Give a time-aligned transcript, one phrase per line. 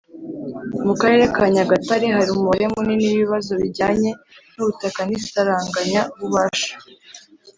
[0.85, 4.09] Mu Karere ka Nyagatare hari umubare munini w ibibazo bijyanye
[4.53, 6.73] n ubutaka n isaranganya bubasha